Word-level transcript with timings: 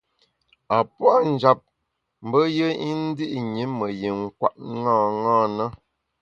A 0.75 0.77
puâ’ 0.95 1.13
njap 1.31 1.59
mbe 2.25 2.39
yùe 2.57 2.69
i 2.89 2.89
ndi’ 3.03 3.25
ṅi 3.55 3.63
me 3.77 3.87
yin 4.01 4.19
kwet 4.37 4.55
ṅaṅâ 4.83 5.35
na. 5.57 5.65